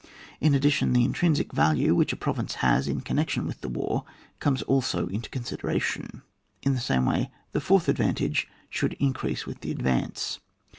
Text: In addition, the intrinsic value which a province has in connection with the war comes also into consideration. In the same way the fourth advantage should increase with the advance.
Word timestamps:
In 0.39 0.55
addition, 0.55 0.93
the 0.93 1.05
intrinsic 1.05 1.51
value 1.53 1.93
which 1.93 2.11
a 2.11 2.15
province 2.15 2.55
has 2.65 2.87
in 2.87 3.01
connection 3.01 3.45
with 3.45 3.61
the 3.61 3.69
war 3.69 4.03
comes 4.39 4.63
also 4.63 5.05
into 5.09 5.29
consideration. 5.29 6.23
In 6.63 6.73
the 6.73 6.79
same 6.79 7.05
way 7.05 7.29
the 7.51 7.61
fourth 7.61 7.87
advantage 7.87 8.47
should 8.67 8.93
increase 8.93 9.45
with 9.45 9.59
the 9.61 9.69
advance. 9.69 10.39